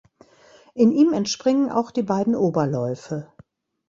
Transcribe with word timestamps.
In 0.73 0.91
ihm 0.91 1.13
entspringen 1.13 1.69
auch 1.69 1.91
die 1.91 2.01
beiden 2.01 2.33
Oberläufe. 2.33 3.31